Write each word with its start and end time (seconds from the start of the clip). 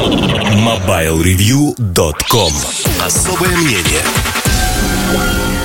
MobileReview.com 0.00 2.52
Особое 3.04 3.54
мнение 3.58 4.00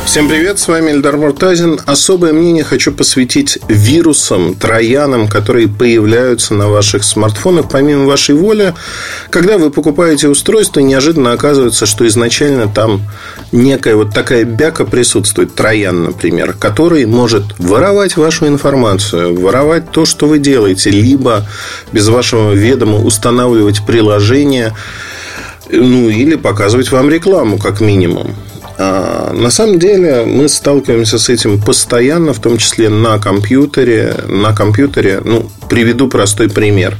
Всем 0.06 0.30
привет, 0.30 0.60
с 0.60 0.68
вами 0.68 0.92
Эльдар 0.92 1.18
Муртазин. 1.18 1.80
Особое 1.88 2.32
мнение 2.32 2.64
хочу 2.64 2.94
посвятить 2.94 3.58
вирусам, 3.68 4.54
троянам, 4.54 5.28
которые 5.28 5.68
появляются 5.68 6.54
на 6.54 6.70
ваших 6.70 7.04
смартфонах 7.04 7.68
помимо 7.70 8.06
вашей 8.06 8.36
воли, 8.36 8.76
когда 9.32 9.58
вы 9.58 9.72
покупаете 9.72 10.30
устройство, 10.30 10.80
неожиданно 10.80 11.34
оказывается, 11.34 11.88
что 11.88 12.08
изначально 12.08 12.68
там 12.68 13.02
некая 13.52 13.96
вот 13.96 14.14
такая 14.14 14.46
бяка 14.46 14.86
присутствует, 14.86 15.56
троян, 15.56 16.04
например, 16.04 16.54
который 16.54 17.08
может 17.08 17.44
воровать 17.58 18.16
вашу 18.16 18.48
информацию, 18.48 19.36
воровать 19.38 19.92
то, 19.92 20.06
что 20.06 20.28
вы 20.28 20.38
делаете, 20.38 20.92
либо 20.92 21.46
без 21.92 22.08
вашего 22.08 22.54
ведома 22.54 23.00
устанавливать 23.00 23.84
приложение, 23.86 24.74
ну, 25.70 26.10
или 26.10 26.36
показывать 26.36 26.92
вам 26.92 27.10
рекламу, 27.10 27.58
как 27.58 27.82
минимум. 27.82 28.36
А, 28.78 29.32
на 29.34 29.50
самом 29.50 29.80
деле 29.80 30.26
мы 30.26 30.50
сталкиваемся 30.50 31.18
с 31.18 31.30
этим 31.30 31.62
постоянно, 31.62 32.34
в 32.34 32.40
том 32.40 32.58
числе 32.58 32.90
на 32.90 33.18
компьютере. 33.20 34.16
На 34.28 34.54
компьютере, 34.54 35.22
ну, 35.24 35.50
приведу 35.70 36.08
простой 36.08 36.50
пример. 36.50 36.98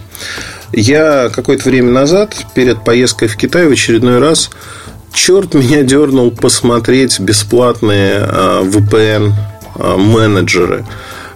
Я 0.72 1.30
какое-то 1.34 1.70
время 1.70 1.92
назад, 1.92 2.36
перед 2.54 2.84
поездкой 2.84 3.28
в 3.28 3.38
Китай, 3.38 3.68
в 3.68 3.72
очередной 3.72 4.20
раз, 4.20 4.50
черт 5.14 5.54
меня 5.54 5.84
дернул 5.84 6.32
посмотреть 6.32 7.20
бесплатные 7.20 8.20
а, 8.20 8.64
VPN-менеджеры 8.64 10.86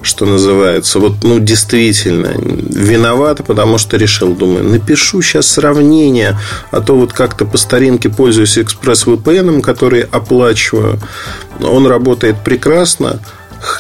что 0.01 0.25
называется. 0.25 0.99
Вот, 0.99 1.23
ну, 1.23 1.39
действительно, 1.39 2.33
виноват, 2.37 3.45
потому 3.45 3.77
что 3.77 3.97
решил, 3.97 4.33
думаю, 4.33 4.63
напишу 4.63 5.21
сейчас 5.21 5.47
сравнение, 5.47 6.39
а 6.71 6.81
то 6.81 6.95
вот 6.95 7.13
как-то 7.13 7.45
по 7.45 7.57
старинке 7.57 8.09
пользуюсь 8.09 8.57
экспресс-VPN, 8.57 9.61
который 9.61 10.01
оплачиваю. 10.01 10.99
Он 11.61 11.87
работает 11.87 12.43
прекрасно. 12.43 13.19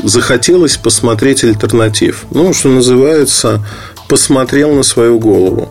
Захотелось 0.03 0.75
посмотреть 0.75 1.43
альтернатив. 1.45 2.25
Ну, 2.31 2.53
что 2.53 2.67
называется, 2.67 3.65
посмотрел 4.09 4.73
на 4.73 4.83
свою 4.83 5.19
голову. 5.19 5.69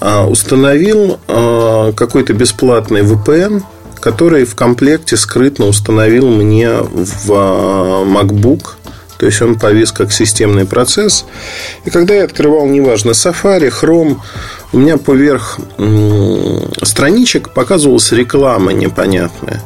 А, 0.00 0.26
установил 0.26 1.18
а, 1.26 1.92
какой-то 1.92 2.34
бесплатный 2.34 3.02
VPN, 3.02 3.62
который 4.00 4.44
в 4.44 4.54
комплекте 4.54 5.16
скрытно 5.16 5.66
установил 5.66 6.28
мне 6.28 6.70
в 6.70 7.30
а, 7.30 8.04
MacBook 8.04 8.74
то 9.22 9.26
есть 9.26 9.40
он 9.40 9.56
повис 9.56 9.92
как 9.92 10.12
системный 10.12 10.64
процесс. 10.64 11.26
И 11.84 11.90
когда 11.90 12.12
я 12.12 12.24
открывал, 12.24 12.66
неважно, 12.66 13.10
Safari, 13.10 13.72
Chrome, 13.72 14.16
у 14.72 14.78
меня 14.78 14.96
поверх 14.96 15.60
страничек 16.82 17.50
показывалась 17.50 18.10
реклама 18.10 18.72
непонятная. 18.72 19.62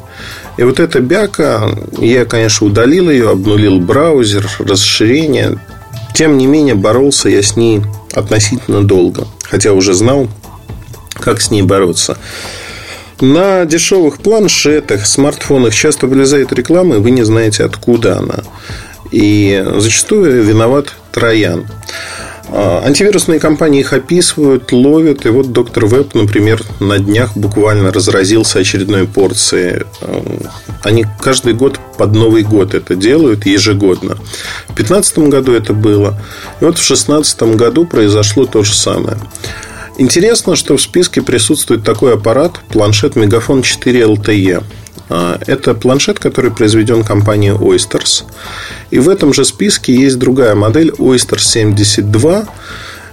И 0.58 0.62
вот 0.62 0.78
эта 0.78 1.00
бяка, 1.00 1.70
я, 1.96 2.26
конечно, 2.26 2.66
удалил 2.66 3.08
ее, 3.08 3.30
обнулил 3.30 3.80
браузер, 3.80 4.46
расширение. 4.58 5.58
Тем 6.14 6.36
не 6.36 6.46
менее, 6.46 6.74
боролся 6.74 7.30
я 7.30 7.40
с 7.40 7.56
ней 7.56 7.80
относительно 8.12 8.82
долго. 8.82 9.26
Хотя 9.42 9.72
уже 9.72 9.94
знал, 9.94 10.28
как 11.14 11.40
с 11.40 11.50
ней 11.50 11.62
бороться. 11.62 12.18
На 13.22 13.64
дешевых 13.64 14.18
планшетах, 14.18 15.06
смартфонах 15.06 15.74
часто 15.74 16.06
вылезает 16.06 16.52
реклама, 16.52 16.96
и 16.96 16.98
вы 16.98 17.10
не 17.10 17.22
знаете, 17.22 17.64
откуда 17.64 18.18
она. 18.18 18.44
И 19.16 19.64
зачастую 19.78 20.44
виноват 20.44 20.92
Троян. 21.10 21.66
А, 22.50 22.82
антивирусные 22.84 23.40
компании 23.40 23.80
их 23.80 23.94
описывают, 23.94 24.72
ловят. 24.72 25.24
И 25.24 25.30
вот 25.30 25.52
доктор 25.52 25.86
Веб, 25.86 26.12
например, 26.12 26.62
на 26.80 26.98
днях 26.98 27.34
буквально 27.34 27.90
разразился 27.94 28.58
очередной 28.58 29.06
порцией. 29.06 29.84
А, 30.02 30.22
они 30.82 31.06
каждый 31.18 31.54
год 31.54 31.80
под 31.96 32.12
Новый 32.12 32.42
год 32.42 32.74
это 32.74 32.94
делают 32.94 33.46
ежегодно. 33.46 34.16
В 34.68 34.74
2015 34.74 35.18
году 35.30 35.52
это 35.54 35.72
было. 35.72 36.20
И 36.60 36.64
вот 36.66 36.74
в 36.74 36.86
2016 36.86 37.56
году 37.56 37.86
произошло 37.86 38.44
то 38.44 38.62
же 38.64 38.74
самое. 38.74 39.16
Интересно, 39.96 40.56
что 40.56 40.76
в 40.76 40.82
списке 40.82 41.22
присутствует 41.22 41.84
такой 41.84 42.12
аппарат, 42.12 42.60
планшет 42.68 43.16
Мегафон 43.16 43.62
4 43.62 44.02
LTE. 44.02 44.62
А, 45.08 45.38
это 45.46 45.74
планшет, 45.74 46.18
который 46.18 46.50
произведен 46.50 47.04
компанией 47.04 47.52
Oysters. 47.52 48.24
И 48.90 48.98
в 48.98 49.08
этом 49.08 49.32
же 49.32 49.44
списке 49.44 49.94
есть 49.94 50.18
другая 50.18 50.54
модель 50.54 50.90
Oyster 50.90 51.38
72. 51.38 52.46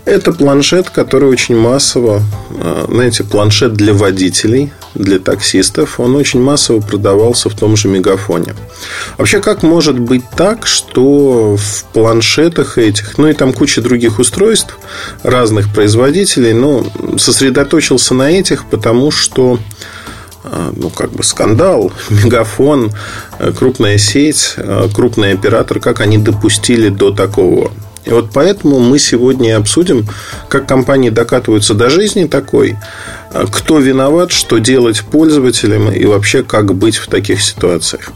Это 0.06 0.34
планшет, 0.34 0.90
который 0.90 1.30
очень 1.30 1.56
массово, 1.56 2.22
а, 2.60 2.86
знаете, 2.90 3.24
планшет 3.24 3.74
для 3.74 3.94
водителей, 3.94 4.74
для 4.96 5.20
таксистов. 5.20 6.00
Он 6.00 6.16
очень 6.16 6.42
массово 6.42 6.82
продавался 6.82 7.50
в 7.50 7.56
том 7.56 7.78
же 7.78 7.88
мегафоне. 7.88 8.56
Вообще, 9.18 9.40
как 9.40 9.64
может 9.64 9.98
быть 9.98 10.24
так, 10.36 10.68
что 10.68 11.56
в 11.56 11.84
планшетах 11.94 12.78
этих, 12.78 13.18
ну 13.18 13.28
и 13.28 13.34
там 13.34 13.54
куча 13.54 13.82
других 13.82 14.20
устройств 14.20 14.78
разных 15.22 15.72
производителей, 15.72 16.54
но 16.54 16.86
сосредоточился 17.18 18.14
на 18.14 18.32
этих, 18.32 18.66
потому 18.66 19.10
что 19.12 19.60
ну, 20.76 20.90
как 20.90 21.12
бы 21.12 21.24
скандал, 21.24 21.92
мегафон, 22.10 22.92
э, 23.40 23.52
крупная 23.52 23.98
сеть, 23.98 24.54
э, 24.58 24.88
крупный 24.94 25.34
оператор, 25.34 25.80
как 25.80 26.02
они 26.02 26.18
допустили 26.18 26.90
до 26.90 27.12
такого. 27.12 27.72
И 28.06 28.10
вот 28.10 28.32
поэтому 28.34 28.80
мы 28.80 29.00
сегодня 29.00 29.58
обсудим, 29.58 30.08
как 30.50 30.68
компании 30.68 31.10
докатываются 31.10 31.74
до 31.74 31.90
жизни 31.90 32.26
такой, 32.26 32.78
э, 33.32 33.46
кто 33.52 33.80
виноват, 33.80 34.32
что 34.32 34.58
делать 34.58 35.04
пользователям 35.04 35.92
и 35.92 36.06
вообще 36.06 36.44
как 36.44 36.74
быть 36.76 36.98
в 36.98 37.08
таких 37.08 37.42
ситуациях. 37.42 38.12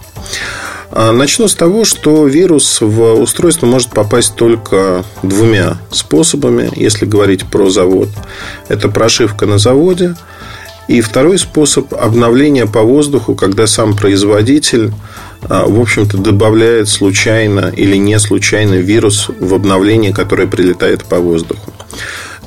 А, 0.90 1.12
начну 1.12 1.48
с 1.48 1.54
того, 1.54 1.86
что 1.86 2.26
вирус 2.28 2.80
в 2.82 3.16
устройство 3.16 3.66
может 3.66 3.90
попасть 3.90 4.36
только 4.36 5.04
двумя 5.22 5.78
способами, 5.92 6.72
если 6.76 7.06
говорить 7.06 7.46
про 7.46 7.70
завод. 7.70 8.10
Это 8.68 8.90
прошивка 8.90 9.46
на 9.46 9.58
заводе– 9.58 10.16
и 10.88 11.02
второй 11.02 11.38
способ 11.38 11.94
обновления 11.94 12.66
по 12.66 12.82
воздуху, 12.82 13.36
когда 13.36 13.68
сам 13.68 13.96
производитель, 13.96 14.92
а, 15.44 15.66
в 15.68 15.80
общем-то, 15.80 16.18
добавляет 16.18 16.88
случайно 16.88 17.72
или 17.76 17.98
не 17.98 18.20
случайно 18.20 18.76
вирус 18.76 19.30
в 19.40 19.54
обновление, 19.54 20.14
которое 20.14 20.48
прилетает 20.48 21.06
по 21.06 21.20
воздуху. 21.20 21.74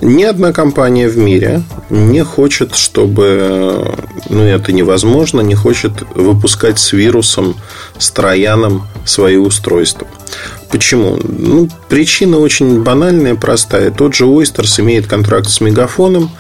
Ни 0.01 0.23
одна 0.23 0.53
компания 0.53 1.09
в 1.09 1.19
мире 1.19 1.63
не 1.91 2.25
хочет, 2.25 2.75
чтобы, 2.75 3.95
ну 4.31 4.43
это 4.43 4.73
невозможно, 4.73 5.43
не 5.43 5.55
хочет 5.55 5.93
выпускать 6.15 6.79
с 6.79 6.93
вирусом, 6.93 7.57
с 7.99 8.11
трояном 8.11 8.87
свои 9.05 9.37
устройства. 9.37 10.07
Почему? 10.71 11.19
Ну, 11.23 11.69
причина 11.89 12.39
очень 12.39 12.83
банальная, 12.83 13.35
простая. 13.35 13.91
Тот 13.91 14.15
же 14.15 14.25
Oysters 14.25 14.81
имеет 14.81 15.07
контракт 15.07 15.51
с 15.51 15.61
Мегафоном, 15.61 16.31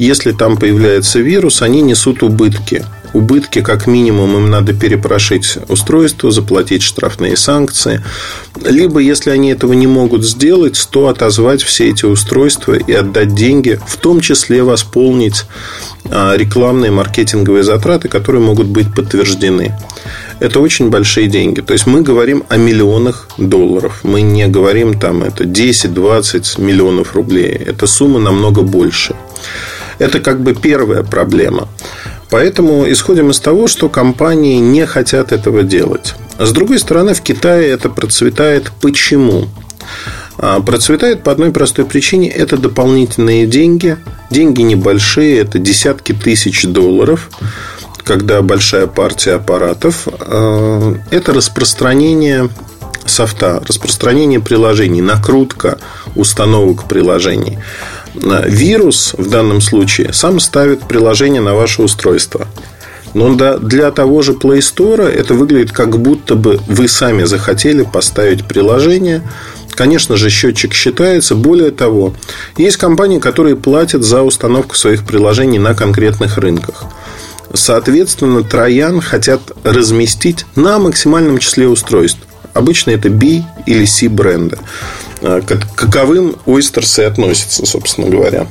если 0.00 0.32
там 0.32 0.56
появляется 0.56 1.18
вирус, 1.18 1.60
они 1.60 1.82
несут 1.82 2.22
убытки. 2.22 2.86
Убытки, 3.12 3.60
как 3.60 3.86
минимум, 3.86 4.34
им 4.36 4.48
надо 4.48 4.72
перепрошить 4.72 5.58
устройство, 5.68 6.30
заплатить 6.30 6.82
штрафные 6.82 7.36
санкции. 7.36 8.02
Либо, 8.64 9.00
если 9.00 9.28
они 9.28 9.50
этого 9.50 9.74
не 9.74 9.86
могут 9.86 10.24
сделать, 10.24 10.88
то 10.90 11.08
отозвать 11.08 11.62
все 11.62 11.90
эти 11.90 12.06
устройства 12.06 12.74
и 12.74 12.92
отдать 12.92 13.34
деньги, 13.34 13.78
в 13.86 13.98
том 13.98 14.20
числе 14.20 14.62
восполнить 14.62 15.44
а, 16.10 16.34
рекламные 16.34 16.90
маркетинговые 16.90 17.62
затраты, 17.62 18.08
которые 18.08 18.42
могут 18.42 18.68
быть 18.68 18.94
подтверждены. 18.94 19.76
Это 20.38 20.60
очень 20.60 20.88
большие 20.88 21.26
деньги. 21.26 21.60
То 21.60 21.74
есть 21.74 21.86
мы 21.86 22.00
говорим 22.00 22.44
о 22.48 22.56
миллионах 22.56 23.28
долларов. 23.36 24.00
Мы 24.02 24.22
не 24.22 24.46
говорим 24.46 24.98
там 24.98 25.22
это 25.22 25.44
10-20 25.44 26.58
миллионов 26.58 27.14
рублей. 27.14 27.52
Эта 27.52 27.86
сумма 27.86 28.18
намного 28.18 28.62
больше. 28.62 29.14
Это 30.00 30.18
как 30.18 30.40
бы 30.40 30.54
первая 30.54 31.04
проблема. 31.04 31.68
Поэтому 32.30 32.90
исходим 32.90 33.30
из 33.30 33.38
того, 33.38 33.68
что 33.68 33.88
компании 33.88 34.58
не 34.58 34.86
хотят 34.86 35.30
этого 35.30 35.62
делать. 35.62 36.14
С 36.38 36.52
другой 36.52 36.78
стороны, 36.78 37.12
в 37.14 37.20
Китае 37.20 37.68
это 37.68 37.90
процветает. 37.90 38.72
Почему? 38.80 39.48
А, 40.38 40.60
процветает 40.60 41.22
по 41.22 41.30
одной 41.30 41.50
простой 41.52 41.84
причине. 41.84 42.30
Это 42.30 42.56
дополнительные 42.56 43.46
деньги. 43.46 43.98
Деньги 44.30 44.62
небольшие, 44.62 45.38
это 45.38 45.58
десятки 45.58 46.12
тысяч 46.12 46.64
долларов 46.64 47.30
когда 48.02 48.42
большая 48.42 48.88
партия 48.88 49.34
аппаратов, 49.34 50.08
а, 50.08 50.96
это 51.10 51.32
распространение 51.32 52.48
софта, 53.06 53.62
распространение 53.66 54.40
приложений, 54.40 55.02
накрутка 55.02 55.78
установок 56.16 56.88
приложений. 56.88 57.58
Вирус 58.22 59.14
в 59.16 59.28
данном 59.30 59.60
случае 59.60 60.12
сам 60.12 60.40
ставит 60.40 60.86
приложение 60.86 61.40
на 61.40 61.54
ваше 61.54 61.82
устройство. 61.82 62.46
Но 63.14 63.34
для 63.34 63.90
того 63.90 64.22
же 64.22 64.32
Play 64.32 64.58
Store 64.58 65.08
это 65.08 65.34
выглядит 65.34 65.72
как 65.72 65.98
будто 65.98 66.36
бы 66.36 66.60
вы 66.68 66.86
сами 66.86 67.24
захотели 67.24 67.82
поставить 67.82 68.46
приложение, 68.46 69.22
конечно 69.74 70.16
же, 70.16 70.30
счетчик 70.30 70.74
считается. 70.74 71.34
Более 71.34 71.72
того, 71.72 72.14
есть 72.56 72.76
компании, 72.76 73.18
которые 73.18 73.56
платят 73.56 74.04
за 74.04 74.22
установку 74.22 74.76
своих 74.76 75.04
приложений 75.04 75.58
на 75.58 75.74
конкретных 75.74 76.38
рынках. 76.38 76.84
Соответственно, 77.52 78.44
Троян 78.44 79.00
хотят 79.00 79.40
разместить 79.64 80.46
на 80.54 80.78
максимальном 80.78 81.38
числе 81.38 81.66
устройств. 81.66 82.20
Обычно 82.54 82.90
это 82.90 83.10
B 83.10 83.42
или 83.66 83.84
C 83.86 84.08
бренды. 84.08 84.58
К 85.20 85.60
каковым 85.74 86.36
Oysters 86.46 87.02
и 87.02 87.04
относятся, 87.04 87.66
собственно 87.66 88.08
говоря. 88.08 88.46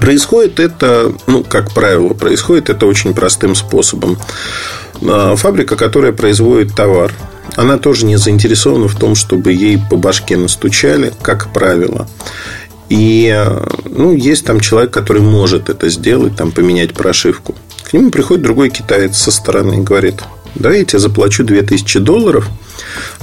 Происходит 0.00 0.60
это, 0.60 1.12
ну, 1.26 1.42
как 1.42 1.72
правило, 1.72 2.14
происходит 2.14 2.70
это 2.70 2.86
очень 2.86 3.14
простым 3.14 3.54
способом. 3.54 4.18
А, 5.02 5.34
фабрика, 5.36 5.76
которая 5.76 6.12
производит 6.12 6.74
товар, 6.74 7.12
она 7.56 7.78
тоже 7.78 8.04
не 8.04 8.16
заинтересована 8.16 8.88
в 8.88 8.96
том, 8.96 9.14
чтобы 9.14 9.52
ей 9.52 9.80
по 9.90 9.96
башке 9.96 10.36
настучали, 10.36 11.12
как 11.22 11.52
правило. 11.52 12.06
И 12.88 13.44
ну, 13.84 14.14
есть 14.14 14.44
там 14.44 14.60
человек, 14.60 14.92
который 14.92 15.22
может 15.22 15.68
это 15.68 15.88
сделать, 15.88 16.36
там, 16.36 16.52
поменять 16.52 16.94
прошивку. 16.94 17.54
К 17.82 17.92
нему 17.92 18.10
приходит 18.10 18.42
другой 18.42 18.70
китаец 18.70 19.16
со 19.16 19.30
стороны 19.30 19.76
и 19.76 19.82
говорит, 19.82 20.22
да, 20.54 20.72
я 20.72 20.84
тебе 20.84 20.98
заплачу 20.98 21.44
2000 21.44 21.98
долларов, 22.00 22.48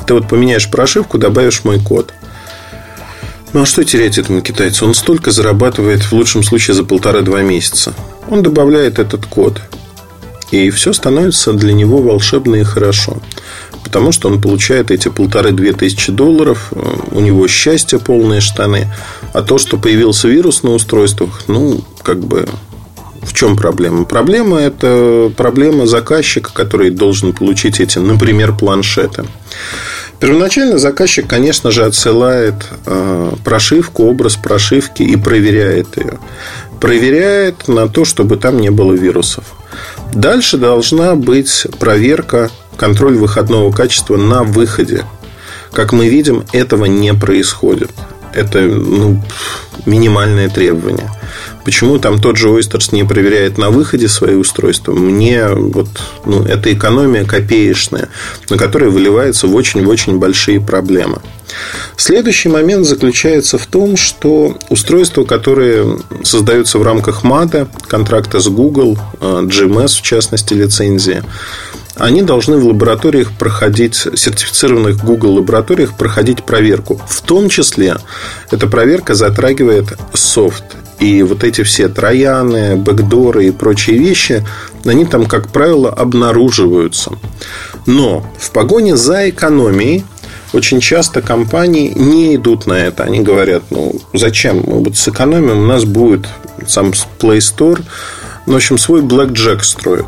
ты 0.05 0.13
вот 0.13 0.27
поменяешь 0.27 0.69
прошивку, 0.69 1.17
добавишь 1.17 1.63
мой 1.63 1.79
код. 1.79 2.13
Ну 3.56 3.62
а 3.62 3.66
что 3.66 3.86
терять 3.86 4.18
этому 4.18 4.42
китайцу? 4.42 4.86
Он 4.86 4.94
столько 4.94 5.31
зарабатывает 5.31 6.04
в 6.04 6.12
лучшем 6.12 6.44
случае 6.44 6.75
за 6.75 6.84
полтора-два 6.84 7.42
месяца. 7.42 7.94
Он 8.28 8.44
добавляет 8.44 9.00
этот 9.00 9.25
код. 9.28 9.62
И 10.52 10.69
все 10.72 10.92
становится 10.92 11.54
для 11.54 11.72
него 11.72 12.00
волшебно 12.00 12.56
и 12.56 12.63
хорошо. 12.63 13.16
Потому 13.81 14.12
что 14.12 14.28
он 14.28 14.42
получает 14.42 14.92
эти 14.92 15.07
полторы-две 15.07 15.72
тысячи 15.72 16.12
долларов, 16.12 16.74
у 17.12 17.22
него 17.22 17.48
счастье, 17.48 17.98
полные 17.98 18.42
штаны. 18.42 18.94
А 19.31 19.42
то, 19.42 19.57
что 19.57 19.78
появился 19.78 20.28
вирус 20.28 20.63
на 20.63 20.72
устройствах, 20.72 21.44
ну, 21.48 21.80
как 22.04 22.19
бы 22.19 22.50
в 23.22 23.31
чем 23.31 23.56
проблема? 23.56 24.04
Проблема– 24.04 24.60
это 24.60 25.31
проблема 25.38 25.88
заказчика, 25.88 26.52
который 26.54 26.90
должен 26.90 27.31
получить 27.31 27.80
эти, 27.80 28.00
например, 28.00 28.54
планшеты. 28.54 29.24
Первоначально 30.19 30.77
заказчик, 30.77 31.27
конечно 31.27 31.71
же, 31.71 31.83
отсылает 31.83 32.56
э, 32.85 33.31
прошивку, 33.44 34.03
образ 34.03 34.35
прошивки 34.38 35.03
и 35.03 35.15
проверяет 35.17 35.97
ее. 35.97 36.19
Проверяет 36.79 37.67
на 37.67 37.88
то, 37.88 38.06
чтобы 38.06 38.38
там 38.38 38.59
не 38.59 38.69
было 38.69 38.94
вирусов. 38.94 39.44
Дальше 40.13 40.57
должна 40.57 41.15
быть 41.15 41.67
проверка, 41.79 42.50
контроль 42.77 43.17
выходного 43.17 43.71
качества 43.71 44.15
на 44.15 44.44
выходе. 44.44 45.06
Как 45.71 45.91
мы 45.91 46.07
видим, 46.07 46.45
этого 46.53 46.85
не 46.85 47.13
происходит. 47.13 47.91
Это 48.35 48.59
ну, 48.61 49.21
минимальное 49.85 50.49
требование. 50.49 51.09
Почему 51.63 51.97
там 51.97 52.21
тот 52.21 52.37
же 52.37 52.49
Ойстерс 52.49 52.91
не 52.91 53.03
проверяет 53.03 53.57
на 53.57 53.71
выходе 53.71 54.07
свои 54.07 54.35
устройства? 54.35 54.93
Мне 54.93 55.47
вот, 55.47 55.87
ну, 56.25 56.43
это 56.43 56.71
экономия 56.71 57.25
копеечная, 57.25 58.09
на 58.49 58.57
которая 58.57 58.89
выливается 58.89 59.47
в 59.47 59.55
очень-очень 59.55 60.19
большие 60.19 60.61
проблемы. 60.61 61.19
Следующий 61.97 62.49
момент 62.49 62.85
заключается 62.85 63.57
в 63.57 63.65
том, 63.65 63.97
что 63.97 64.57
устройства, 64.69 65.23
которые 65.23 65.99
создаются 66.23 66.77
в 66.77 66.83
рамках 66.83 67.23
МАДа, 67.23 67.67
контракта 67.87 68.39
с 68.39 68.47
Google, 68.47 68.99
GMS 69.19 69.97
в 69.97 70.01
частности 70.01 70.53
лицензии, 70.53 71.23
они 71.97 72.21
должны 72.21 72.57
в 72.57 72.68
лабораториях 72.68 73.31
проходить, 73.31 73.95
сертифицированных 73.95 75.03
Google 75.03 75.36
лабораториях 75.36 75.97
проходить 75.97 76.44
проверку. 76.44 77.01
В 77.07 77.21
том 77.21 77.50
числе 77.50 77.97
эта 78.51 78.68
проверка 78.68 79.15
затрагивает 79.15 79.97
софт. 80.13 80.63
И 81.00 81.24
вот 81.24 81.44
эти 81.44 81.63
все 81.63 81.89
трояны, 81.89 82.77
бэкдоры 82.77 83.45
и 83.45 83.51
прочие 83.51 83.97
вещи, 83.97 84.45
они 84.86 85.06
там, 85.06 85.25
как 85.25 85.50
правило, 85.50 85.89
обнаруживаются. 85.89 87.12
Но 87.86 88.25
в 88.39 88.51
погоне 88.51 88.95
за 88.95 89.30
экономией 89.30 90.06
очень 90.53 90.80
часто 90.80 91.21
компании 91.21 91.92
не 91.95 92.36
идут 92.36 92.65
на 92.65 92.74
это. 92.74 93.03
Они 93.03 93.19
говорят, 93.19 93.63
ну, 93.71 93.94
зачем? 94.13 94.63
Мы 94.65 94.83
вот 94.83 94.95
сэкономим, 94.95 95.59
у 95.59 95.65
нас 95.65 95.83
будет 95.83 96.27
сам 96.65 96.92
Play 97.19 97.39
Store. 97.39 97.81
Ну, 98.45 98.53
в 98.53 98.56
общем, 98.56 98.77
свой 98.77 99.01
Blackjack 99.01 99.63
строят. 99.63 100.06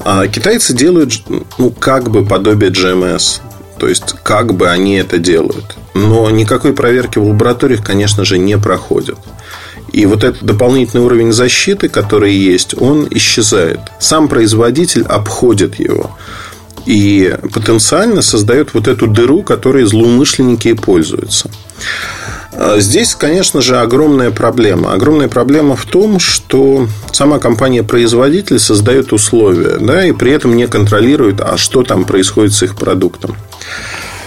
А 0.00 0.26
китайцы 0.28 0.74
делают, 0.74 1.22
ну, 1.58 1.70
как 1.70 2.10
бы 2.10 2.24
подобие 2.24 2.70
GMS. 2.70 3.40
То 3.78 3.88
есть, 3.88 4.14
как 4.22 4.54
бы 4.54 4.68
они 4.68 4.96
это 4.96 5.18
делают. 5.18 5.76
Но 5.94 6.30
никакой 6.30 6.72
проверки 6.72 7.18
в 7.18 7.26
лабораториях, 7.28 7.84
конечно 7.84 8.24
же, 8.24 8.38
не 8.38 8.58
проходят. 8.58 9.18
И 9.92 10.04
вот 10.06 10.24
этот 10.24 10.42
дополнительный 10.42 11.04
уровень 11.04 11.32
защиты, 11.32 11.88
который 11.88 12.32
есть, 12.32 12.74
он 12.80 13.06
исчезает. 13.10 13.80
Сам 13.98 14.28
производитель 14.28 15.02
обходит 15.02 15.78
его. 15.78 16.16
И 16.86 17.36
потенциально 17.52 18.22
создает 18.22 18.74
вот 18.74 18.88
эту 18.88 19.06
дыру, 19.06 19.42
которой 19.42 19.84
злоумышленники 19.84 20.68
и 20.68 20.74
пользуются. 20.74 21.50
А 22.60 22.80
здесь, 22.80 23.14
конечно 23.14 23.60
же, 23.60 23.78
огромная 23.78 24.32
проблема. 24.32 24.92
Огромная 24.92 25.28
проблема 25.28 25.76
в 25.76 25.84
том, 25.84 26.18
что 26.18 26.88
сама 27.12 27.38
компания-производитель 27.38 28.58
создает 28.58 29.12
условия, 29.12 29.78
да, 29.78 30.04
и 30.04 30.10
при 30.10 30.32
этом 30.32 30.56
не 30.56 30.66
контролирует, 30.66 31.40
а 31.40 31.56
что 31.56 31.84
там 31.84 32.04
происходит 32.04 32.52
с 32.52 32.64
их 32.64 32.74
продуктом. 32.74 33.36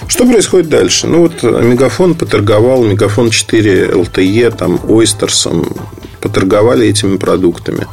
Что 0.08 0.24
происходит 0.24 0.70
дальше? 0.70 1.06
Ну, 1.08 1.20
вот 1.20 1.42
Мегафон 1.42 2.14
поторговал, 2.14 2.82
Мегафон 2.82 3.28
4 3.28 3.88
LTE, 3.88 4.56
там, 4.56 4.80
Ойстерсом, 4.88 5.68
поторговали 6.22 6.86
этими 6.86 7.18
продуктами. 7.18 7.86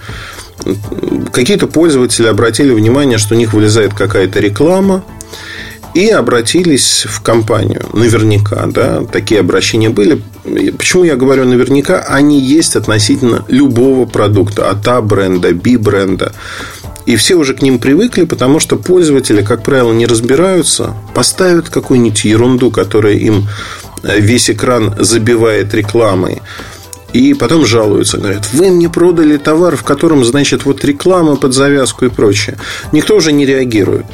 Какие-то 1.34 1.68
пользователи 1.68 2.28
обратили 2.28 2.72
внимание, 2.72 3.18
что 3.18 3.36
у 3.36 3.38
них 3.38 3.52
вылезает 3.52 3.94
какая-то 3.94 4.40
реклама, 4.40 5.04
и 6.00 6.10
обратились 6.12 7.06
в 7.10 7.22
компанию. 7.22 7.86
Наверняка, 7.92 8.66
да, 8.68 9.04
такие 9.04 9.42
обращения 9.42 9.90
были. 9.90 10.22
Почему 10.78 11.04
я 11.04 11.18
говорю 11.18 11.44
наверняка? 11.44 12.00
Они 12.00 12.40
есть 12.40 12.78
относительно 12.78 13.44
любого 13.50 14.06
продукта. 14.06 14.70
От 14.70 14.88
А 14.88 15.02
бренда, 15.02 15.54
B 15.54 15.78
бренда. 15.78 16.32
И 17.06 17.18
все 17.18 17.36
уже 17.36 17.54
к 17.54 17.62
ним 17.62 17.80
привыкли, 17.80 18.24
потому 18.24 18.62
что 18.62 18.78
пользователи, 18.78 19.42
как 19.42 19.64
правило, 19.64 19.92
не 19.92 20.06
разбираются, 20.06 20.94
поставят 21.14 21.68
какую-нибудь 21.68 22.24
ерунду, 22.24 22.72
которая 22.72 23.16
им 23.16 23.50
э, 24.04 24.22
весь 24.22 24.50
экран 24.50 24.96
забивает 25.00 25.74
рекламой. 25.74 26.42
И 27.12 27.34
потом 27.34 27.66
жалуются, 27.66 28.20
говорят, 28.20 28.48
вы 28.54 28.70
мне 28.70 28.88
продали 28.88 29.36
товар, 29.36 29.76
в 29.76 29.84
котором, 29.84 30.24
значит, 30.24 30.64
вот 30.64 30.86
реклама 30.86 31.36
под 31.36 31.54
завязку 31.54 32.06
и 32.06 32.10
прочее. 32.10 32.58
Никто 32.94 33.18
уже 33.18 33.34
не 33.34 33.46
реагирует. 33.46 34.06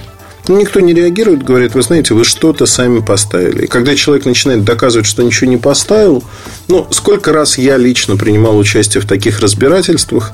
Никто 0.48 0.80
не 0.80 0.94
реагирует, 0.94 1.44
говорит, 1.44 1.74
вы 1.74 1.82
знаете, 1.82 2.14
вы 2.14 2.24
что-то 2.24 2.66
сами 2.66 3.00
поставили. 3.00 3.66
И 3.66 3.68
когда 3.68 3.96
человек 3.96 4.26
начинает 4.26 4.64
доказывать, 4.64 5.08
что 5.08 5.24
ничего 5.24 5.50
не 5.50 5.58
поставил, 5.58 6.24
ну, 6.68 6.88
сколько 6.92 7.34
раз 7.34 7.58
я 7.58 7.78
лично 7.78 8.16
принимал 8.16 8.58
участие 8.58 9.02
в 9.02 9.08
таких 9.08 9.40
разбирательствах, 9.40 10.32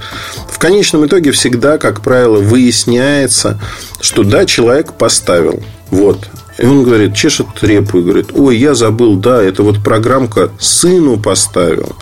в 0.50 0.60
конечном 0.60 1.06
итоге 1.06 1.32
всегда, 1.32 1.78
как 1.78 2.02
правило, 2.02 2.38
выясняется, 2.38 3.60
что 4.02 4.24
да, 4.24 4.46
человек 4.46 4.94
поставил. 4.94 5.64
Вот. 5.90 6.28
И 6.62 6.66
он 6.66 6.84
говорит, 6.84 7.16
чешет 7.16 7.48
репу 7.64 7.98
и 7.98 8.04
говорит, 8.04 8.30
ой, 8.36 8.56
я 8.56 8.76
забыл, 8.76 9.16
да, 9.16 9.42
это 9.42 9.64
вот 9.64 9.84
программка 9.84 10.52
сыну 10.60 11.18
поставил. 11.18 11.96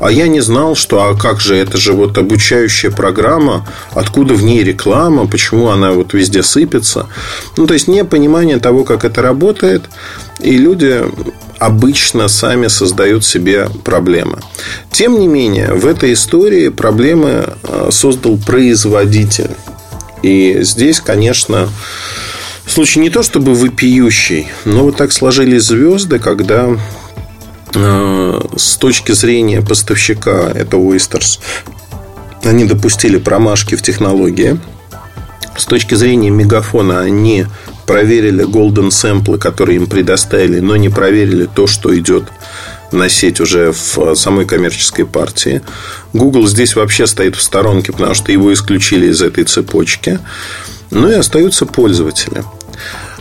А 0.00 0.10
я 0.10 0.26
не 0.26 0.40
знал, 0.40 0.74
что, 0.74 1.02
а 1.02 1.14
как 1.14 1.40
же, 1.40 1.54
это 1.54 1.76
же 1.76 1.92
вот 1.92 2.16
обучающая 2.16 2.90
программа, 2.90 3.68
откуда 3.92 4.32
в 4.32 4.42
ней 4.42 4.64
реклама, 4.64 5.26
почему 5.26 5.68
она 5.68 5.92
вот 5.92 6.14
везде 6.14 6.42
сыпется. 6.42 7.08
Ну, 7.58 7.66
то 7.66 7.74
есть, 7.74 7.88
непонимание 7.88 8.58
того, 8.58 8.84
как 8.84 9.04
это 9.04 9.20
работает, 9.20 9.82
и 10.40 10.56
люди 10.56 11.04
обычно 11.58 12.28
сами 12.28 12.68
создают 12.68 13.22
себе 13.22 13.68
проблемы. 13.84 14.38
Тем 14.90 15.20
не 15.20 15.26
менее, 15.26 15.74
в 15.74 15.86
этой 15.86 16.14
истории 16.14 16.70
проблемы 16.70 17.48
э, 17.62 17.88
создал 17.90 18.38
производитель. 18.38 19.50
И 20.22 20.60
здесь, 20.62 21.00
конечно, 21.00 21.68
Случай 22.66 23.00
не 23.00 23.10
то 23.10 23.22
чтобы 23.22 23.54
вопиющий, 23.54 24.48
но 24.64 24.82
вот 24.82 24.96
так 24.96 25.12
сложились 25.12 25.62
звезды, 25.62 26.18
когда 26.18 26.76
э, 27.74 28.40
с 28.56 28.76
точки 28.76 29.12
зрения 29.12 29.62
поставщика, 29.62 30.50
это 30.52 30.76
Oysters, 30.76 31.38
они 32.42 32.64
допустили 32.64 33.18
промашки 33.18 33.76
в 33.76 33.82
технологии. 33.82 34.58
С 35.56 35.64
точки 35.64 35.94
зрения 35.94 36.30
мегафона 36.30 37.00
они 37.00 37.46
проверили 37.86 38.44
golden 38.44 38.90
сэмплы, 38.90 39.38
которые 39.38 39.76
им 39.76 39.86
предоставили, 39.86 40.60
но 40.60 40.76
не 40.76 40.88
проверили 40.88 41.46
то, 41.46 41.66
что 41.66 41.96
идет 41.96 42.24
на 42.92 43.08
сеть 43.08 43.40
уже 43.40 43.72
в 43.72 44.14
самой 44.14 44.44
коммерческой 44.44 45.06
партии. 45.06 45.62
Google 46.12 46.46
здесь 46.46 46.76
вообще 46.76 47.06
стоит 47.06 47.36
в 47.36 47.42
сторонке, 47.42 47.92
потому 47.92 48.14
что 48.14 48.32
его 48.32 48.52
исключили 48.52 49.06
из 49.08 49.22
этой 49.22 49.44
цепочки. 49.44 50.18
Ну 50.90 51.08
и 51.08 51.14
остаются 51.14 51.66
пользователи. 51.66 52.44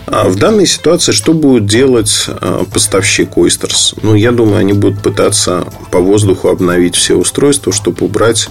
А 0.07 0.29
в 0.29 0.35
данной 0.35 0.67
ситуации 0.67 1.11
что 1.11 1.33
будет 1.33 1.65
делать 1.65 2.25
а, 2.27 2.63
поставщик 2.65 3.37
Oysters? 3.37 3.97
Ну, 4.03 4.13
я 4.13 4.31
думаю, 4.31 4.59
они 4.59 4.73
будут 4.73 5.01
пытаться 5.01 5.65
по 5.91 5.99
воздуху 5.99 6.49
обновить 6.49 6.95
все 6.95 7.15
устройства, 7.15 7.73
чтобы 7.73 8.05
убрать 8.05 8.49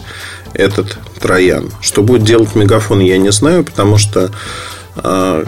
этот 0.52 0.98
троян. 1.20 1.70
Что 1.80 2.02
будет 2.02 2.24
делать 2.24 2.54
Мегафон, 2.54 3.00
я 3.00 3.18
не 3.18 3.30
знаю, 3.30 3.64
потому 3.64 3.98
что 3.98 4.30
а, 4.96 5.44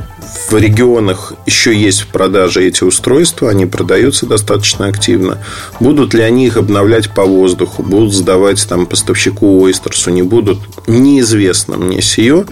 в 0.49 0.57
регионах 0.57 1.33
еще 1.45 1.77
есть 1.77 2.03
в 2.03 2.07
продаже 2.09 2.65
эти 2.65 2.85
устройства, 2.85 3.51
они 3.51 3.67
продаются 3.67 4.27
достаточно 4.27 4.87
активно. 4.87 5.39
Будут 5.81 6.15
ли 6.15 6.23
они 6.23 6.47
их 6.47 6.57
обновлять 6.57 7.11
по 7.11 7.25
воздуху, 7.25 7.83
будут 7.83 8.13
сдавать 8.13 8.65
там 8.69 8.87
поставщику 8.87 9.65
Ойстерсу, 9.65 10.11
не 10.11 10.23
будут, 10.23 10.59
неизвестно 10.87 11.77
мне 11.77 12.03
сие. 12.03 12.47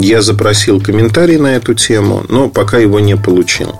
Я 0.00 0.22
запросил 0.22 0.80
комментарий 0.80 1.38
на 1.38 1.56
эту 1.56 1.74
тему, 1.74 2.24
но 2.28 2.48
пока 2.48 2.78
его 2.78 3.00
не 3.00 3.16
получил. 3.16 3.74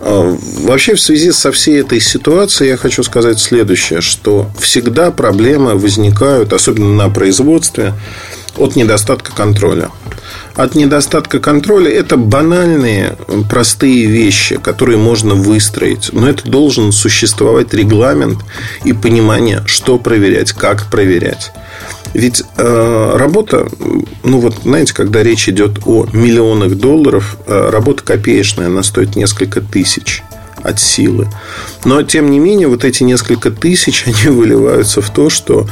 А, 0.00 0.36
вообще, 0.60 0.94
в 0.94 1.00
связи 1.00 1.32
со 1.32 1.50
всей 1.50 1.80
этой 1.80 1.98
ситуацией 1.98 2.70
я 2.70 2.76
хочу 2.76 3.02
сказать 3.02 3.38
следующее, 3.38 4.02
что 4.02 4.50
всегда 4.58 5.10
проблемы 5.10 5.76
возникают, 5.76 6.52
особенно 6.52 6.94
на 6.94 7.08
производстве, 7.08 7.94
от 8.58 8.76
недостатка 8.76 9.32
контроля. 9.32 9.90
От 10.54 10.74
недостатка 10.74 11.40
контроля 11.40 11.90
это 11.90 12.16
банальные, 12.16 13.16
простые 13.50 14.06
вещи, 14.06 14.58
которые 14.58 14.98
можно 14.98 15.34
выстроить. 15.34 16.10
Но 16.12 16.28
это 16.28 16.48
должен 16.48 16.92
существовать 16.92 17.72
регламент 17.72 18.38
и 18.84 18.92
понимание, 18.92 19.62
что 19.66 19.98
проверять, 19.98 20.52
как 20.52 20.90
проверять. 20.90 21.50
Ведь 22.14 22.44
э, 22.56 23.16
работа, 23.16 23.66
ну 24.22 24.38
вот, 24.38 24.60
знаете, 24.62 24.94
когда 24.94 25.22
речь 25.22 25.48
идет 25.48 25.80
о 25.84 26.06
миллионах 26.12 26.76
долларов, 26.76 27.36
э, 27.46 27.70
работа 27.70 28.04
копеечная, 28.04 28.66
она 28.68 28.84
стоит 28.84 29.16
несколько 29.16 29.60
тысяч 29.60 30.22
от 30.62 30.80
силы. 30.80 31.28
Но, 31.84 32.02
тем 32.02 32.30
не 32.30 32.38
менее, 32.38 32.68
вот 32.68 32.84
эти 32.84 33.02
несколько 33.02 33.50
тысяч, 33.50 34.04
они 34.06 34.34
выливаются 34.34 35.02
в 35.02 35.10
то, 35.10 35.28
что 35.28 35.66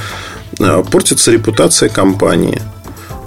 э, 0.58 0.84
портится 0.90 1.30
репутация 1.30 1.88
компании. 1.88 2.61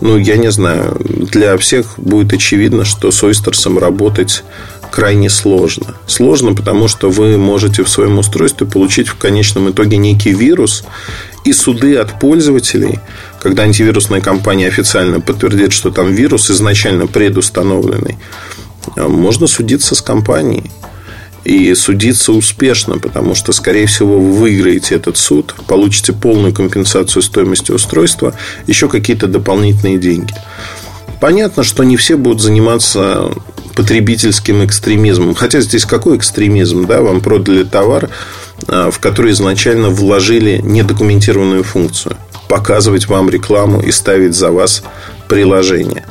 Ну, 0.01 0.17
я 0.17 0.36
не 0.36 0.51
знаю, 0.51 0.98
для 1.00 1.57
всех 1.57 1.98
будет 1.98 2.34
очевидно, 2.34 2.84
что 2.84 3.12
с 3.12 3.24
Ойстерсом 3.24 3.79
работать 3.79 4.43
крайне 4.91 5.29
сложно. 5.29 5.95
Сложно, 6.05 6.53
потому 6.53 6.89
что 6.89 7.10
вы 7.10 7.38
можете 7.38 7.84
в 7.84 7.89
своем 7.89 8.19
устройстве 8.19 8.67
получить 8.67 9.07
в 9.07 9.15
конечном 9.15 9.69
итоге 9.69 9.98
некий 9.98 10.34
вирус, 10.34 10.84
и 11.46 11.54
суды 11.54 11.96
от 11.96 12.20
пользователей, 12.20 13.00
когда 13.40 13.64
антивирусная 13.64 14.20
компания 14.20 14.68
официально 14.68 15.22
подтвердит, 15.22 15.72
что 15.72 15.92
там 15.92 16.14
вирус 16.14 16.50
изначально 16.50 17.08
предустановленный, 17.08 18.18
а 18.98 19.08
можно 19.08 19.48
судиться 19.48 19.96
с 19.96 20.02
компанией. 20.02 20.72
И 21.44 21.75
судиться 21.75 22.32
успешно, 22.32 22.98
потому 22.98 23.36
что, 23.36 23.54
скорее 23.54 23.86
всего, 23.86 24.20
вы 24.20 24.32
выиграете 24.32 24.96
этот 24.96 25.16
суд, 25.16 25.54
получите 25.68 26.12
полную 26.12 26.56
компенсацию 26.56 27.22
стоимости 27.22 27.72
устройства, 27.72 28.34
еще 28.66 28.90
какие-то 28.90 29.28
дополнительные 29.28 30.00
деньги. 30.00 30.34
Понятно, 31.22 31.64
что 31.64 31.84
не 31.84 31.98
все 31.98 32.18
будут 32.18 32.42
заниматься 32.42 33.30
потребительским 33.75 34.66
экстремизмом. 34.66 35.36
Хотя 35.36 35.62
здесь 35.62 35.86
какой 35.86 36.18
экстремизм? 36.18 36.88
Да? 36.88 37.02
Вам 37.02 37.22
продали 37.22 37.64
товар, 37.64 38.10
в 38.67 39.00
который 39.00 39.31
изначально 39.31 39.89
вложили 39.89 40.60
недокументированную 40.63 41.63
функцию. 41.63 42.17
Показывать 42.48 43.07
вам 43.07 43.29
рекламу 43.29 43.81
и 43.81 43.91
ставить 43.91 44.36
за 44.36 44.51
вас 44.51 44.84
приложение. 45.27 46.05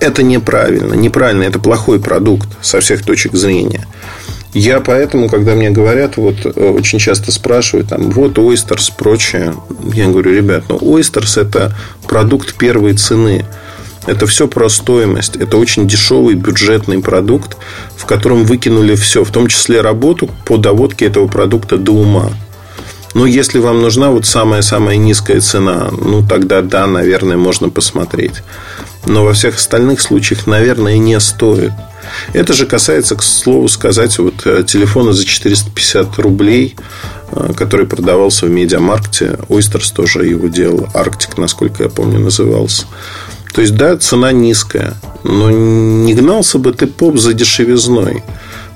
Это 0.00 0.22
неправильно. 0.22 0.94
Неправильно. 0.94 1.44
Это 1.44 1.58
плохой 1.58 2.00
продукт 2.00 2.48
со 2.60 2.80
всех 2.80 3.04
точек 3.04 3.34
зрения. 3.34 3.86
Я 4.54 4.78
поэтому, 4.78 5.28
когда 5.28 5.54
мне 5.54 5.70
говорят, 5.70 6.16
вот 6.16 6.36
э, 6.44 6.48
очень 6.48 7.00
часто 7.00 7.32
спрашивают, 7.32 7.88
там, 7.88 8.10
вот 8.10 8.38
Ойстерс, 8.38 8.90
прочее, 8.90 9.54
я 9.92 10.06
говорю, 10.06 10.32
ребят, 10.32 10.64
ну 10.68 10.78
Ойстерс 10.80 11.38
это 11.38 11.76
продукт 12.06 12.54
первой 12.54 12.94
цены. 12.94 13.44
Это 14.06 14.26
все 14.26 14.48
про 14.48 14.68
стоимость. 14.68 15.36
Это 15.36 15.56
очень 15.56 15.88
дешевый 15.88 16.34
бюджетный 16.34 17.00
продукт, 17.00 17.56
в 17.96 18.04
котором 18.04 18.44
выкинули 18.44 18.94
все, 18.94 19.24
в 19.24 19.30
том 19.30 19.46
числе 19.48 19.80
работу 19.80 20.28
по 20.44 20.58
доводке 20.58 21.06
этого 21.06 21.26
продукта 21.26 21.76
до 21.76 21.92
ума. 21.92 22.30
Но 23.14 23.26
если 23.26 23.60
вам 23.60 23.80
нужна 23.80 24.10
вот 24.10 24.26
самая-самая 24.26 24.96
низкая 24.96 25.40
цена, 25.40 25.88
ну 25.92 26.26
тогда 26.26 26.62
да, 26.62 26.86
наверное, 26.86 27.36
можно 27.36 27.70
посмотреть. 27.70 28.42
Но 29.06 29.24
во 29.24 29.32
всех 29.32 29.56
остальных 29.56 30.00
случаях, 30.00 30.46
наверное, 30.46 30.98
не 30.98 31.18
стоит. 31.20 31.72
Это 32.32 32.52
же 32.52 32.66
касается, 32.66 33.16
к 33.16 33.22
слову 33.22 33.68
сказать, 33.68 34.18
вот 34.18 34.46
э, 34.46 34.64
телефона 34.66 35.12
за 35.12 35.24
450 35.24 36.18
рублей, 36.18 36.76
э, 37.30 37.52
который 37.56 37.86
продавался 37.86 38.46
в 38.46 38.50
медиамаркте. 38.50 39.38
Ойстерс 39.48 39.90
тоже 39.90 40.26
его 40.26 40.48
делал. 40.48 40.88
Арктик, 40.92 41.38
насколько 41.38 41.82
я 41.84 41.88
помню, 41.88 42.18
назывался. 42.18 42.86
То 43.54 43.60
есть, 43.60 43.76
да, 43.76 43.96
цена 43.96 44.32
низкая, 44.32 44.94
но 45.22 45.48
не 45.48 46.12
гнался 46.14 46.58
бы 46.58 46.72
ты 46.72 46.88
поп 46.88 47.18
за 47.18 47.34
дешевизной. 47.34 48.24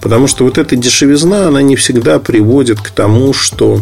Потому 0.00 0.28
что 0.28 0.44
вот 0.44 0.56
эта 0.56 0.76
дешевизна, 0.76 1.48
она 1.48 1.62
не 1.62 1.74
всегда 1.74 2.20
приводит 2.20 2.80
к 2.80 2.90
тому, 2.90 3.32
что 3.32 3.80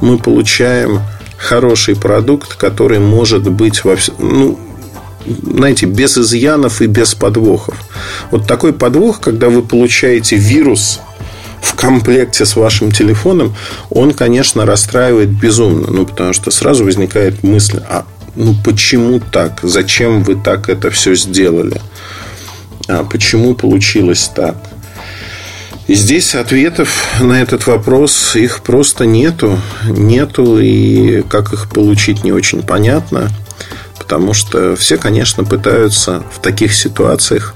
мы 0.00 0.18
получаем 0.18 1.00
хороший 1.36 1.96
продукт, 1.96 2.54
который 2.54 3.00
может 3.00 3.50
быть 3.50 3.84
во 3.84 3.96
всем, 3.96 4.14
ну, 4.20 4.58
знаете, 5.26 5.86
без 5.86 6.16
изъянов 6.16 6.80
и 6.80 6.86
без 6.86 7.16
подвохов. 7.16 7.74
Вот 8.30 8.46
такой 8.46 8.72
подвох, 8.72 9.20
когда 9.20 9.48
вы 9.48 9.62
получаете 9.62 10.36
вирус 10.36 11.00
в 11.60 11.74
комплекте 11.74 12.46
с 12.46 12.54
вашим 12.54 12.92
телефоном, 12.92 13.56
он, 13.90 14.12
конечно, 14.12 14.64
расстраивает 14.64 15.30
безумно. 15.30 15.88
Ну, 15.90 16.06
потому 16.06 16.32
что 16.32 16.52
сразу 16.52 16.84
возникает 16.84 17.42
мысль, 17.42 17.80
а 17.88 18.04
ну 18.36 18.54
почему 18.64 19.20
так? 19.20 19.60
Зачем 19.62 20.22
вы 20.22 20.36
так 20.36 20.68
это 20.68 20.90
все 20.90 21.14
сделали? 21.14 21.80
А 22.88 23.04
почему 23.04 23.54
получилось 23.54 24.30
так? 24.34 24.56
И 25.86 25.94
здесь 25.94 26.34
ответов 26.34 27.20
на 27.20 27.40
этот 27.40 27.66
вопрос 27.66 28.34
их 28.34 28.60
просто 28.62 29.06
нету. 29.06 29.58
Нету, 29.88 30.58
и 30.58 31.22
как 31.22 31.52
их 31.52 31.68
получить 31.68 32.24
не 32.24 32.32
очень 32.32 32.62
понятно. 32.62 33.30
Потому 33.98 34.34
что 34.34 34.76
все, 34.76 34.98
конечно, 34.98 35.44
пытаются 35.44 36.22
в 36.32 36.40
таких 36.40 36.74
ситуациях 36.74 37.54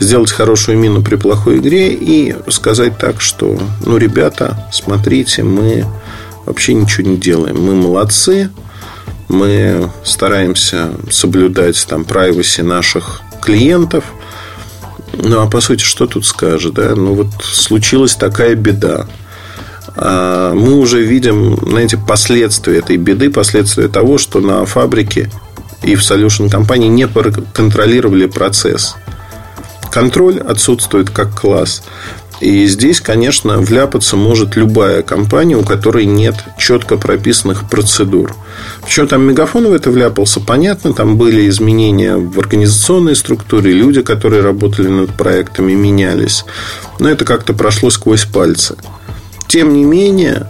сделать 0.00 0.30
хорошую 0.30 0.78
мину 0.78 1.02
при 1.02 1.16
плохой 1.16 1.58
игре 1.58 1.92
и 1.94 2.34
сказать 2.48 2.98
так, 2.98 3.20
что, 3.20 3.58
ну, 3.84 3.96
ребята, 3.96 4.68
смотрите, 4.72 5.42
мы 5.42 5.86
вообще 6.44 6.74
ничего 6.74 7.08
не 7.08 7.16
делаем. 7.16 7.60
Мы 7.60 7.74
молодцы, 7.74 8.50
мы 9.32 9.90
стараемся 10.04 10.92
соблюдать 11.10 11.84
там 11.88 12.02
privacy 12.02 12.62
наших 12.62 13.22
клиентов. 13.40 14.04
Ну, 15.14 15.40
а 15.40 15.46
по 15.46 15.60
сути, 15.60 15.82
что 15.82 16.06
тут 16.06 16.24
скажешь, 16.24 16.70
да? 16.70 16.94
Ну, 16.94 17.14
вот 17.14 17.28
случилась 17.42 18.14
такая 18.14 18.54
беда. 18.54 19.06
А 19.96 20.54
мы 20.54 20.74
уже 20.74 21.02
видим, 21.02 21.58
знаете, 21.66 21.98
последствия 21.98 22.78
этой 22.78 22.96
беды, 22.96 23.30
последствия 23.30 23.88
того, 23.88 24.18
что 24.18 24.40
на 24.40 24.64
фабрике 24.64 25.30
и 25.82 25.96
в 25.96 26.00
solution 26.00 26.48
компании 26.50 26.88
не 26.88 27.06
контролировали 27.52 28.26
процесс. 28.26 28.96
Контроль 29.90 30.38
отсутствует 30.38 31.10
как 31.10 31.38
класс. 31.38 31.82
И 32.40 32.66
здесь, 32.66 33.00
конечно, 33.00 33.58
вляпаться 33.58 34.16
может 34.16 34.56
любая 34.56 35.02
компания, 35.02 35.56
у 35.56 35.62
которой 35.62 36.06
нет 36.06 36.34
четко 36.58 36.96
прописанных 36.96 37.68
процедур. 37.68 38.34
Почему 38.82 39.06
там 39.06 39.22
Мегафон 39.22 39.68
в 39.68 39.72
это 39.72 39.90
вляпался, 39.90 40.40
понятно. 40.40 40.92
Там 40.92 41.16
были 41.16 41.48
изменения 41.48 42.16
в 42.16 42.38
организационной 42.38 43.16
структуре, 43.16 43.72
люди, 43.72 44.02
которые 44.02 44.42
работали 44.42 44.88
над 44.88 45.14
проектами, 45.16 45.72
менялись. 45.72 46.44
Но 46.98 47.08
это 47.08 47.24
как-то 47.24 47.54
прошло 47.54 47.90
сквозь 47.90 48.24
пальцы. 48.24 48.76
Тем 49.46 49.72
не 49.72 49.84
менее, 49.84 50.48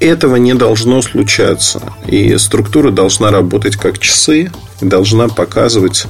этого 0.00 0.36
не 0.36 0.54
должно 0.54 1.02
случаться. 1.02 1.80
И 2.06 2.36
структура 2.38 2.90
должна 2.90 3.30
работать 3.30 3.76
как 3.76 3.98
часы, 3.98 4.50
должна 4.80 5.28
показывать, 5.28 6.06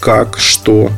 как, 0.00 0.38
что, 0.38 0.90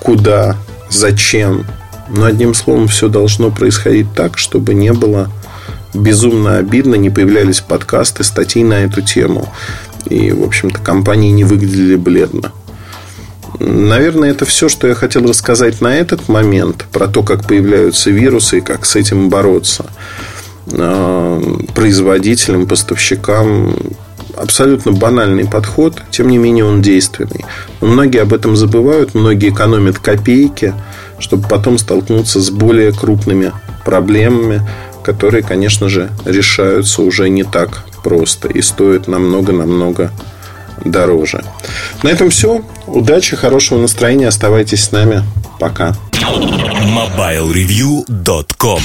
куда, 0.00 0.56
зачем, 0.88 1.66
но 2.08 2.26
одним 2.26 2.54
словом, 2.54 2.88
все 2.88 3.08
должно 3.08 3.50
происходить 3.50 4.12
так, 4.14 4.38
чтобы 4.38 4.74
не 4.74 4.92
было 4.92 5.30
безумно 5.94 6.56
обидно, 6.56 6.94
не 6.94 7.10
появлялись 7.10 7.60
подкасты, 7.60 8.24
статьи 8.24 8.64
на 8.64 8.84
эту 8.84 9.02
тему. 9.02 9.52
И, 10.06 10.32
в 10.32 10.42
общем-то, 10.42 10.80
компании 10.80 11.30
не 11.30 11.44
выглядели 11.44 11.96
бледно. 11.96 12.52
Наверное, 13.58 14.30
это 14.30 14.44
все, 14.44 14.68
что 14.68 14.88
я 14.88 14.94
хотел 14.94 15.26
рассказать 15.28 15.80
на 15.80 15.96
этот 15.96 16.28
момент 16.28 16.86
про 16.90 17.06
то, 17.06 17.22
как 17.22 17.46
появляются 17.46 18.10
вирусы 18.10 18.58
и 18.58 18.62
как 18.62 18.84
с 18.84 18.96
этим 18.96 19.28
бороться. 19.28 19.86
А, 20.72 21.40
производителям, 21.74 22.66
поставщикам 22.66 23.76
абсолютно 24.36 24.92
банальный 24.92 25.46
подход, 25.46 26.02
тем 26.10 26.28
не 26.28 26.38
менее 26.38 26.64
он 26.64 26.82
действенный. 26.82 27.44
Но 27.80 27.88
многие 27.88 28.22
об 28.22 28.32
этом 28.32 28.56
забывают, 28.56 29.14
многие 29.14 29.50
экономят 29.50 29.98
копейки, 29.98 30.74
чтобы 31.18 31.46
потом 31.48 31.78
столкнуться 31.78 32.40
с 32.40 32.50
более 32.50 32.92
крупными 32.92 33.52
проблемами, 33.84 34.66
которые, 35.02 35.42
конечно 35.42 35.88
же, 35.88 36.10
решаются 36.24 37.02
уже 37.02 37.28
не 37.28 37.44
так 37.44 37.84
просто 38.02 38.48
и 38.48 38.62
стоят 38.62 39.08
намного-намного 39.08 40.10
дороже. 40.84 41.44
На 42.02 42.08
этом 42.08 42.30
все. 42.30 42.62
Удачи, 42.86 43.36
хорошего 43.36 43.78
настроения. 43.78 44.28
Оставайтесь 44.28 44.84
с 44.84 44.92
нами. 44.92 45.22
Пока. 45.58 45.94
MobileReview.com 46.12 48.80